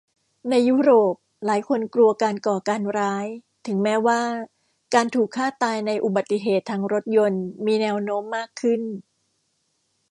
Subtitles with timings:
[0.49, 1.13] ในยุโรป
[1.45, 3.25] หลายคนกลัวการก่อการร้าย
[3.67, 4.21] ถึงแม้ว่า
[4.95, 8.81] การถูกฆ่าตายในอุบัติเหตุทางรถยนต์มีแนวโน้มมากขึ้น